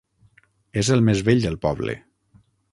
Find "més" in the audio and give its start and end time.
1.11-1.23